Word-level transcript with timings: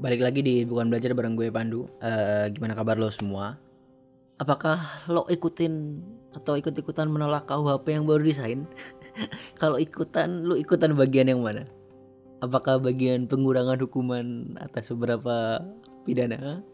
balik 0.00 0.24
lagi 0.24 0.40
di 0.40 0.64
bukan 0.64 0.88
belajar 0.88 1.12
bareng 1.12 1.36
gue 1.36 1.52
Pandu. 1.52 1.84
Eh, 2.00 2.48
gimana 2.56 2.72
kabar 2.72 2.96
lo 2.96 3.12
semua? 3.12 3.60
Apakah 4.40 5.04
lo 5.12 5.28
ikutin 5.28 6.00
atau 6.32 6.56
ikut-ikutan 6.56 7.12
menolak 7.12 7.44
KUHP 7.44 8.00
yang 8.00 8.08
baru 8.08 8.24
desain? 8.24 8.64
Kalau 9.60 9.76
ikutan, 9.76 10.48
lo 10.48 10.56
ikutan 10.56 10.96
bagian 10.96 11.28
yang 11.28 11.44
mana? 11.44 11.68
Apakah 12.40 12.80
bagian 12.80 13.28
pengurangan 13.28 13.76
hukuman 13.84 14.56
atas 14.56 14.88
beberapa 14.88 15.60
pidana, 16.08 16.64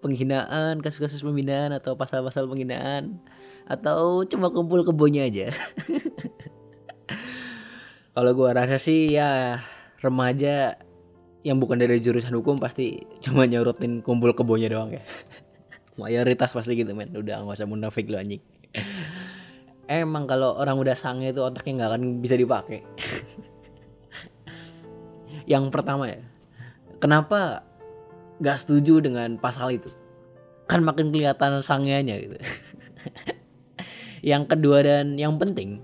penghinaan, 0.00 0.80
kasus-kasus 0.80 1.20
pembinaan 1.20 1.76
atau 1.76 1.92
pasal-pasal 1.92 2.48
penghinaan, 2.48 3.20
atau 3.68 4.24
cuma 4.24 4.48
kumpul 4.48 4.80
kebonya 4.80 5.28
aja? 5.28 5.52
Kalau 8.16 8.32
gue 8.32 8.48
rasa 8.48 8.80
sih 8.80 9.12
ya 9.12 9.60
remaja 10.00 10.80
yang 11.40 11.56
bukan 11.56 11.80
dari 11.80 11.96
jurusan 12.00 12.36
hukum 12.36 12.60
pasti 12.60 13.00
cuma 13.24 13.48
nyorotin 13.48 14.04
kumpul 14.04 14.36
kebonya 14.36 14.68
doang 14.68 14.92
ya. 14.92 15.02
Mayoritas 16.00 16.52
pasti 16.52 16.76
gitu 16.76 16.92
men. 16.92 17.12
Udah 17.16 17.44
nggak 17.44 17.60
usah 17.60 17.68
munafik 17.68 18.08
lu 18.08 18.20
anjing. 18.20 18.40
Emang 19.90 20.30
kalau 20.30 20.54
orang 20.54 20.78
udah 20.78 20.94
sange 20.94 21.32
itu 21.32 21.42
otaknya 21.42 21.82
nggak 21.82 21.90
akan 21.96 22.02
bisa 22.22 22.36
dipakai. 22.36 22.84
Yang 25.50 25.72
pertama 25.74 26.06
ya 26.06 26.22
kenapa 27.02 27.66
nggak 28.38 28.60
setuju 28.60 29.00
dengan 29.00 29.40
pasal 29.40 29.74
itu? 29.74 29.90
Kan 30.68 30.86
makin 30.86 31.10
kelihatan 31.10 31.64
sangenya 31.64 32.20
gitu. 32.20 32.36
Yang 34.30 34.52
kedua 34.52 34.84
dan 34.84 35.16
yang 35.16 35.40
penting 35.40 35.80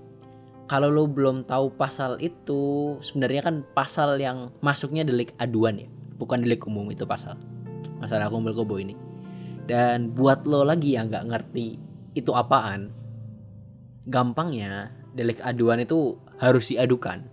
kalau 0.67 0.91
lo 0.91 1.07
belum 1.07 1.47
tahu 1.47 1.73
pasal 1.79 2.19
itu 2.19 2.95
sebenarnya 2.99 3.41
kan 3.47 3.55
pasal 3.71 4.19
yang 4.19 4.51
masuknya 4.59 5.07
delik 5.07 5.31
aduan 5.39 5.79
ya. 5.79 5.87
Bukan 6.19 6.43
delik 6.43 6.67
umum 6.67 6.87
itu 6.91 7.07
pasal. 7.07 7.39
Masalah 8.03 8.27
kumpul 8.27 8.51
kebo 8.51 8.75
ini. 8.75 8.93
Dan 9.63 10.11
buat 10.11 10.43
lo 10.43 10.67
lagi 10.67 10.99
yang 10.99 11.07
nggak 11.07 11.27
ngerti 11.27 11.79
itu 12.15 12.31
apaan 12.35 12.91
gampangnya 14.07 14.91
delik 15.15 15.39
aduan 15.39 15.79
itu 15.79 16.19
harus 16.39 16.67
diadukan. 16.67 17.23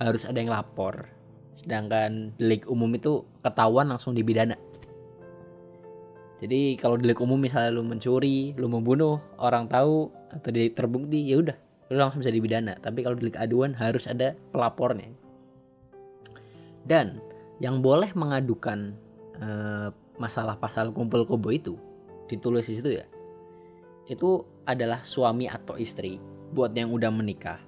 Harus 0.00 0.24
ada 0.24 0.40
yang 0.40 0.48
lapor. 0.48 1.12
Sedangkan 1.52 2.32
delik 2.40 2.64
umum 2.72 2.88
itu 2.96 3.28
ketahuan 3.44 3.92
langsung 3.92 4.16
dibidana 4.16 4.56
jadi 6.42 6.74
kalau 6.74 6.98
delik 6.98 7.22
umum 7.22 7.38
misalnya 7.38 7.70
lu 7.70 7.86
mencuri 7.86 8.50
lu 8.58 8.66
membunuh 8.66 9.22
orang 9.38 9.70
tahu 9.70 10.10
atau 10.34 10.50
terbukti 10.50 11.22
ya 11.30 11.38
udah 11.38 11.54
lu 11.92 12.00
langsung 12.00 12.24
bisa 12.24 12.32
dibidana 12.32 12.80
tapi 12.80 13.04
kalau 13.04 13.20
delik 13.20 13.36
aduan 13.36 13.76
harus 13.76 14.08
ada 14.08 14.32
pelapornya. 14.50 15.12
Dan 16.82 17.20
yang 17.62 17.78
boleh 17.84 18.10
mengadukan 18.16 18.96
uh, 19.38 19.94
masalah 20.18 20.58
pasal 20.58 20.90
kumpul 20.90 21.28
kobo 21.28 21.52
itu 21.52 21.78
ditulis 22.26 22.66
di 22.66 22.74
situ 22.80 22.90
ya 22.96 23.06
itu 24.10 24.42
adalah 24.66 25.02
suami 25.06 25.46
atau 25.46 25.78
istri 25.78 26.18
buat 26.52 26.74
yang 26.74 26.90
udah 26.92 27.10
menikah. 27.10 27.58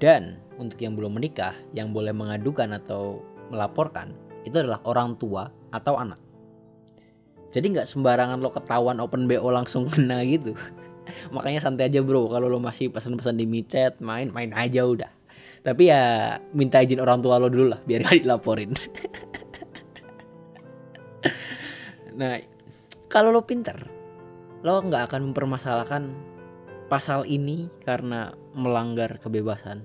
Dan 0.00 0.40
untuk 0.58 0.82
yang 0.82 0.98
belum 0.98 1.20
menikah 1.20 1.54
yang 1.76 1.94
boleh 1.94 2.10
mengadukan 2.10 2.74
atau 2.74 3.22
melaporkan 3.52 4.16
itu 4.42 4.58
adalah 4.58 4.82
orang 4.82 5.14
tua 5.14 5.46
atau 5.70 5.94
anak. 5.94 6.18
Jadi 7.52 7.78
nggak 7.78 7.86
sembarangan 7.86 8.40
lo 8.40 8.50
ketahuan 8.50 8.98
open 8.98 9.28
bo 9.28 9.48
langsung 9.52 9.86
kena 9.86 10.24
gitu 10.24 10.56
makanya 11.34 11.60
santai 11.62 11.90
aja 11.90 12.00
bro. 12.00 12.30
Kalau 12.30 12.46
lo 12.46 12.58
masih 12.62 12.90
pesan-pesan 12.90 13.38
di 13.38 13.46
micet 13.46 13.98
main 13.98 14.30
main 14.30 14.50
aja 14.54 14.86
udah. 14.86 15.10
Tapi 15.62 15.88
ya 15.90 16.36
minta 16.52 16.82
izin 16.82 16.98
orang 16.98 17.22
tua 17.22 17.38
lo 17.38 17.46
dulu 17.46 17.70
lah 17.70 17.80
biar 17.86 18.06
gak 18.06 18.20
dilaporin. 18.26 18.74
Nah 22.18 22.38
kalau 23.08 23.32
lo 23.32 23.44
pinter 23.46 23.78
lo 24.62 24.78
nggak 24.78 25.10
akan 25.10 25.32
mempermasalahkan 25.32 26.02
pasal 26.86 27.26
ini 27.26 27.66
karena 27.82 28.36
melanggar 28.54 29.18
kebebasan. 29.18 29.82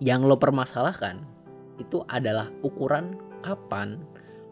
Yang 0.00 0.20
lo 0.32 0.36
permasalahkan 0.40 1.20
itu 1.76 2.00
adalah 2.08 2.48
ukuran 2.64 3.20
kapan 3.44 4.00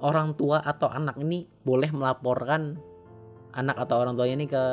orang 0.01 0.35
tua 0.37 0.63
atau 0.65 0.89
anak 0.89 1.19
ini 1.21 1.49
boleh 1.65 1.93
melaporkan 1.93 2.81
anak 3.59 3.75
atau 3.75 3.99
orang 3.99 4.15
tuanya 4.15 4.35
ini 4.39 4.47
ke 4.47 4.65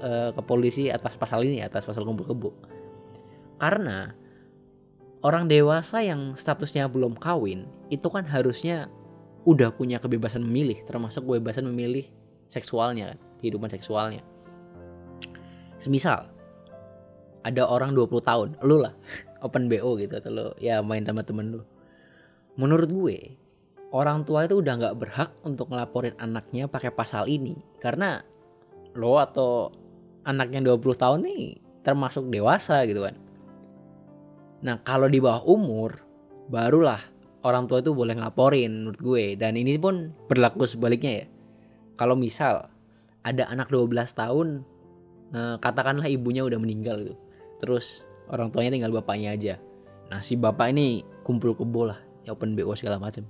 uh, 0.00 0.30
ke 0.32 0.42
polisi 0.48 0.88
atas 0.88 1.20
pasal 1.20 1.44
ini 1.44 1.60
atas 1.60 1.84
pasal 1.84 2.08
kumpul 2.08 2.24
kebo 2.24 2.50
karena 3.60 4.16
orang 5.22 5.46
dewasa 5.46 6.02
yang 6.02 6.34
statusnya 6.34 6.88
belum 6.90 7.14
kawin 7.14 7.68
itu 7.92 8.08
kan 8.08 8.24
harusnya 8.24 8.90
udah 9.44 9.74
punya 9.74 10.00
kebebasan 10.00 10.42
memilih 10.42 10.82
termasuk 10.88 11.26
kebebasan 11.26 11.66
memilih 11.70 12.06
seksualnya 12.50 13.14
kan 13.14 13.18
kehidupan 13.42 13.70
seksualnya. 13.70 14.22
Semisal 15.82 16.30
ada 17.42 17.62
orang 17.66 17.90
20 17.90 18.22
tahun 18.22 18.48
lu 18.62 18.78
lah 18.78 18.94
open 19.46 19.66
BO 19.66 19.98
gitu 19.98 20.14
atau 20.14 20.30
lu 20.30 20.46
ya 20.62 20.78
main 20.82 21.02
sama 21.02 21.26
temen 21.26 21.50
lu. 21.50 21.62
Menurut 22.54 22.86
gue 22.86 23.34
orang 23.92 24.24
tua 24.24 24.48
itu 24.48 24.58
udah 24.64 24.74
nggak 24.80 24.96
berhak 24.96 25.30
untuk 25.44 25.68
ngelaporin 25.68 26.16
anaknya 26.16 26.64
pakai 26.66 26.88
pasal 26.88 27.28
ini 27.28 27.60
karena 27.76 28.24
lo 28.96 29.20
atau 29.20 29.68
anak 30.24 30.48
yang 30.52 30.64
20 30.64 30.80
tahun 30.96 31.20
nih 31.28 31.44
termasuk 31.84 32.26
dewasa 32.32 32.82
gitu 32.88 33.04
kan. 33.04 33.14
Nah 34.64 34.80
kalau 34.80 35.12
di 35.12 35.20
bawah 35.20 35.44
umur 35.44 36.00
barulah 36.48 37.00
orang 37.44 37.68
tua 37.68 37.84
itu 37.84 37.92
boleh 37.92 38.16
ngelaporin 38.16 38.70
menurut 38.70 39.00
gue 39.00 39.24
dan 39.36 39.60
ini 39.60 39.76
pun 39.76 40.16
berlaku 40.26 40.64
sebaliknya 40.64 41.24
ya. 41.24 41.26
Kalau 42.00 42.16
misal 42.16 42.72
ada 43.22 43.44
anak 43.52 43.68
12 43.68 43.92
tahun 44.16 44.48
eh, 45.36 45.56
katakanlah 45.60 46.08
ibunya 46.08 46.46
udah 46.46 46.56
meninggal 46.56 47.02
gitu. 47.04 47.14
Terus 47.60 48.06
orang 48.32 48.48
tuanya 48.48 48.72
tinggal 48.72 48.94
bapaknya 48.94 49.36
aja. 49.36 49.54
Nah 50.08 50.24
si 50.24 50.38
bapak 50.38 50.72
ini 50.72 51.04
kumpul 51.26 51.52
kebo 51.52 51.92
lah 51.92 52.00
ya 52.22 52.32
open 52.32 52.54
BO 52.54 52.72
segala 52.78 53.02
macam. 53.02 53.26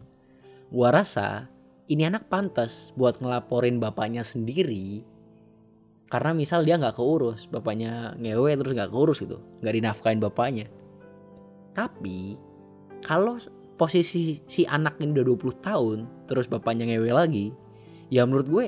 Gua 0.72 0.88
rasa 0.88 1.52
ini 1.92 2.08
anak 2.08 2.32
pantas 2.32 2.96
buat 2.96 3.20
ngelaporin 3.20 3.76
bapaknya 3.76 4.24
sendiri. 4.24 5.04
Karena 6.08 6.32
misal 6.32 6.64
dia 6.64 6.80
nggak 6.80 6.96
keurus 6.96 7.44
bapaknya 7.44 8.16
ngewe 8.16 8.56
terus 8.56 8.72
nggak 8.72 8.88
keurus 8.92 9.20
gitu 9.20 9.36
nggak 9.60 9.74
dinafkain 9.76 10.16
bapaknya. 10.16 10.72
Tapi 11.76 12.40
kalau 13.04 13.36
posisi 13.76 14.40
si 14.48 14.64
anak 14.64 14.96
ini 15.00 15.12
udah 15.12 15.26
20 15.28 15.60
tahun 15.60 15.98
terus 16.24 16.48
bapaknya 16.48 16.88
ngewe 16.88 17.10
lagi 17.12 17.52
ya 18.12 18.24
menurut 18.28 18.48
gue 18.48 18.64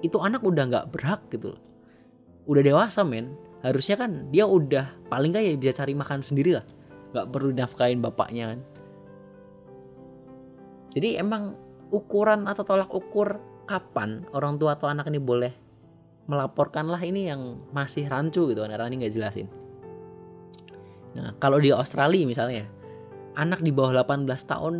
itu 0.00 0.16
anak 0.20 0.44
udah 0.44 0.64
nggak 0.68 0.86
berhak 0.92 1.24
gitu 1.32 1.56
udah 2.44 2.62
dewasa 2.64 3.00
men. 3.00 3.32
Harusnya 3.64 3.96
kan 3.96 4.28
dia 4.28 4.44
udah 4.44 5.08
paling 5.08 5.32
gak 5.34 5.42
ya 5.42 5.56
bisa 5.58 5.82
cari 5.82 5.96
makan 5.96 6.20
sendiri 6.20 6.60
lah. 6.60 6.66
Nggak 7.16 7.26
perlu 7.32 7.48
dinafkain 7.56 7.98
bapaknya 8.04 8.52
kan 8.52 8.60
jadi 10.96 11.20
emang 11.20 11.52
ukuran 11.92 12.48
atau 12.48 12.64
tolak 12.64 12.88
ukur 12.88 13.36
kapan 13.68 14.24
orang 14.32 14.56
tua 14.56 14.80
atau 14.80 14.88
anak 14.88 15.12
ini 15.12 15.20
boleh 15.20 15.52
melaporkanlah 16.26 16.98
ini 17.04 17.28
yang 17.28 17.60
masih 17.70 18.08
rancu 18.08 18.48
gitu 18.48 18.64
kan 18.64 18.72
ini 18.88 19.04
nggak 19.04 19.12
jelasin. 19.12 19.46
Nah 21.14 21.36
kalau 21.36 21.60
di 21.60 21.68
Australia 21.68 22.24
misalnya 22.24 22.64
anak 23.36 23.60
di 23.60 23.70
bawah 23.70 23.92
18 23.92 24.24
tahun 24.48 24.74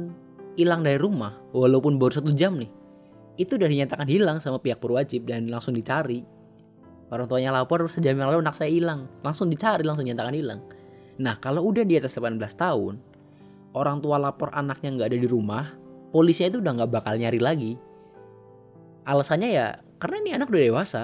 hilang 0.56 0.82
dari 0.82 0.96
rumah 0.96 1.36
walaupun 1.52 2.00
baru 2.00 2.18
satu 2.18 2.32
jam 2.32 2.56
nih 2.56 2.72
itu 3.36 3.60
udah 3.60 3.68
dinyatakan 3.68 4.08
hilang 4.08 4.40
sama 4.40 4.56
pihak 4.56 4.80
berwajib 4.80 5.28
dan 5.28 5.52
langsung 5.52 5.76
dicari. 5.76 6.24
Orang 7.06 7.30
tuanya 7.30 7.54
lapor 7.54 7.86
sejam 7.86 8.18
yang 8.18 8.32
lalu 8.32 8.42
anak 8.42 8.58
saya 8.58 8.72
hilang. 8.72 9.06
Langsung 9.22 9.46
dicari 9.46 9.86
langsung 9.86 10.08
dinyatakan 10.08 10.34
hilang. 10.34 10.60
Nah 11.20 11.36
kalau 11.38 11.62
udah 11.68 11.84
di 11.84 12.00
atas 12.00 12.16
18 12.18 12.40
tahun 12.56 12.98
orang 13.76 14.00
tua 14.00 14.16
lapor 14.16 14.50
anaknya 14.56 14.96
nggak 14.96 15.08
ada 15.12 15.18
di 15.20 15.28
rumah 15.28 15.85
polisi 16.10 16.46
itu 16.46 16.58
udah 16.62 16.72
nggak 16.82 16.90
bakal 16.92 17.14
nyari 17.18 17.40
lagi. 17.40 17.72
Alasannya 19.06 19.48
ya 19.54 19.66
karena 20.02 20.16
ini 20.22 20.30
anak 20.36 20.50
udah 20.50 20.62
dewasa 20.62 21.02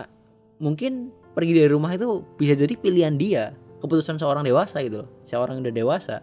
mungkin 0.62 1.14
pergi 1.32 1.52
dari 1.56 1.70
rumah 1.70 1.94
itu 1.96 2.22
bisa 2.36 2.52
jadi 2.52 2.74
pilihan 2.76 3.16
dia 3.16 3.56
keputusan 3.80 4.20
seorang 4.20 4.46
dewasa 4.46 4.78
gitu 4.84 5.06
loh 5.06 5.10
seorang 5.24 5.58
yang 5.58 5.64
udah 5.66 5.76
dewasa. 5.76 6.16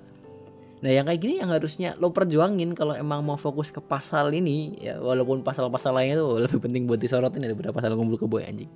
Nah 0.80 0.92
yang 0.96 1.04
kayak 1.12 1.20
gini 1.20 1.44
yang 1.44 1.52
harusnya 1.52 1.92
lo 2.00 2.16
perjuangin 2.16 2.72
kalau 2.72 2.96
emang 2.96 3.20
mau 3.20 3.36
fokus 3.36 3.68
ke 3.68 3.84
pasal 3.84 4.32
ini 4.32 4.80
ya 4.80 4.96
walaupun 4.96 5.44
pasal-pasal 5.44 5.92
lainnya 5.92 6.24
tuh 6.24 6.48
lebih 6.48 6.60
penting 6.64 6.88
buat 6.88 7.04
disorotin 7.04 7.44
daripada 7.44 7.76
pasal 7.76 8.00
kumpul 8.00 8.16
kebo 8.16 8.40
anjing. 8.40 8.72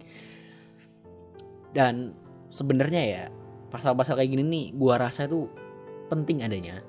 Dan 1.72 2.12
sebenarnya 2.52 3.02
ya 3.08 3.24
pasal-pasal 3.72 4.20
kayak 4.20 4.30
gini 4.36 4.44
nih 4.44 4.66
gua 4.76 5.00
rasa 5.00 5.26
itu 5.26 5.48
penting 6.12 6.44
adanya 6.44 6.84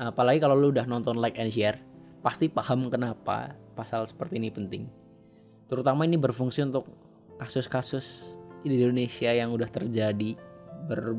apalagi 0.00 0.40
kalau 0.40 0.56
lo 0.56 0.72
udah 0.72 0.88
nonton 0.88 1.20
like 1.20 1.36
and 1.36 1.52
share 1.52 1.76
pasti 2.24 2.48
paham 2.48 2.88
kenapa 2.88 3.52
pasal 3.76 4.08
seperti 4.08 4.40
ini 4.40 4.48
penting. 4.48 4.88
Terutama 5.68 6.08
ini 6.08 6.16
berfungsi 6.16 6.64
untuk 6.64 6.88
kasus-kasus 7.36 8.28
di 8.64 8.76
Indonesia 8.76 9.32
yang 9.32 9.52
udah 9.52 9.68
terjadi 9.68 10.36
ber 10.88 11.16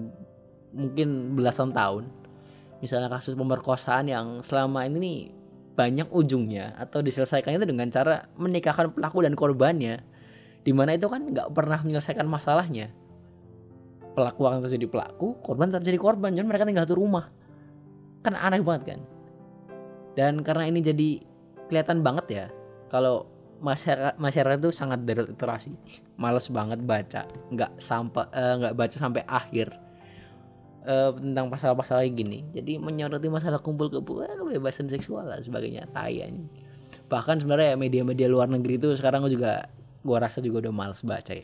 mungkin 0.73 1.37
belasan 1.37 1.73
tahun. 1.73 2.09
Misalnya 2.81 3.13
kasus 3.13 3.37
pemerkosaan 3.37 4.09
yang 4.09 4.41
selama 4.41 4.89
ini 4.89 4.97
nih 4.97 5.19
banyak 5.77 6.09
ujungnya 6.09 6.73
atau 6.77 6.99
diselesaikannya 7.05 7.61
itu 7.61 7.69
dengan 7.69 7.87
cara 7.93 8.27
menikahkan 8.37 8.93
pelaku 8.93 9.23
dan 9.25 9.33
korbannya 9.37 10.01
di 10.61 10.71
mana 10.73 10.93
itu 10.97 11.09
kan 11.09 11.25
nggak 11.29 11.53
pernah 11.53 11.81
menyelesaikan 11.81 12.25
masalahnya. 12.25 12.93
Pelaku 14.11 14.41
akan 14.43 14.65
terjadi 14.67 14.89
pelaku 14.91 15.39
korban 15.39 15.71
tetap 15.71 15.87
jadi 15.87 15.97
korban 15.97 16.35
cuman 16.35 16.49
mereka 16.49 16.67
tinggal 16.67 16.83
satu 16.83 16.99
rumah 16.99 17.31
kan 18.21 18.37
aneh 18.37 18.61
banget 18.61 18.95
kan. 18.95 18.99
Dan 20.17 20.45
karena 20.45 20.67
ini 20.67 20.79
jadi 20.83 21.09
kelihatan 21.71 22.03
banget 22.03 22.25
ya 22.29 22.45
kalau 22.91 23.29
masyarakat 23.61 24.17
masyarakat 24.17 24.57
itu 24.59 24.73
sangat 24.73 25.05
literasi 25.05 25.71
males 26.17 26.49
banget 26.49 26.81
baca 26.81 27.29
nggak 27.53 27.77
sampai 27.77 28.25
uh, 28.33 28.53
nggak 28.57 28.73
baca 28.75 28.95
sampai 28.97 29.21
akhir 29.23 29.71
uh, 30.83 31.13
tentang 31.15 31.47
pasal-pasal 31.47 32.03
gini. 32.11 32.43
Jadi 32.51 32.81
menyoroti 32.81 33.31
masalah 33.31 33.61
kumpul 33.63 33.87
kebo 33.87 34.25
eh, 34.25 34.35
kebebasan 34.35 34.89
seksual 34.91 35.29
lah 35.29 35.39
sebagainya 35.39 35.87
tayan 35.93 36.49
bahkan 37.11 37.35
sebenarnya 37.35 37.75
media-media 37.75 38.31
luar 38.31 38.47
negeri 38.47 38.79
itu 38.79 38.95
sekarang 38.95 39.27
juga 39.27 39.67
gua 39.99 40.23
rasa 40.23 40.39
juga 40.39 40.67
udah 40.67 40.73
males 40.73 41.03
baca 41.03 41.35
ya. 41.35 41.43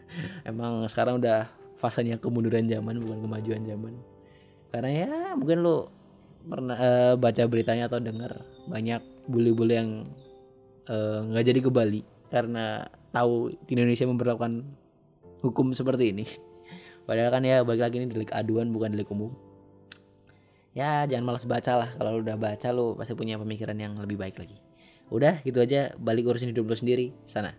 Emang 0.48 0.88
sekarang 0.88 1.20
udah 1.20 1.52
fasenya 1.76 2.16
kemunduran 2.16 2.64
zaman 2.64 2.96
bukan 3.04 3.20
kemajuan 3.20 3.62
zaman. 3.68 3.92
Karena 4.72 4.90
ya 4.90 5.12
mungkin 5.36 5.60
lu 5.60 5.84
pernah 6.46 6.76
uh, 6.76 7.14
baca 7.14 7.42
beritanya 7.46 7.86
atau 7.86 8.02
dengar 8.02 8.42
banyak 8.66 9.02
bule-bule 9.30 9.74
yang 9.78 9.90
Eh, 10.82 11.18
nggak 11.30 11.42
uh, 11.42 11.46
jadi 11.46 11.60
ke 11.62 11.70
Bali 11.70 12.02
karena 12.26 12.82
tahu 13.14 13.54
di 13.70 13.78
Indonesia 13.78 14.02
memperlakukan 14.02 14.66
hukum 15.46 15.70
seperti 15.70 16.10
ini. 16.10 16.26
Padahal 17.06 17.30
kan 17.30 17.46
ya 17.46 17.62
balik 17.62 17.86
lagi 17.86 18.02
ini 18.02 18.10
delik 18.10 18.34
aduan 18.34 18.74
bukan 18.74 18.90
delik 18.90 19.06
umum. 19.14 19.30
Ya 20.74 21.06
jangan 21.06 21.22
malas 21.22 21.46
baca 21.46 21.86
lah 21.86 21.90
kalau 21.94 22.18
udah 22.18 22.34
baca 22.34 22.68
lo 22.74 22.98
pasti 22.98 23.14
punya 23.14 23.38
pemikiran 23.38 23.78
yang 23.78 23.94
lebih 23.94 24.18
baik 24.18 24.42
lagi. 24.42 24.58
Udah 25.06 25.38
gitu 25.46 25.62
aja 25.62 25.94
balik 26.02 26.26
urusin 26.26 26.50
hidup 26.50 26.66
lo 26.66 26.74
sendiri 26.74 27.14
sana. 27.30 27.54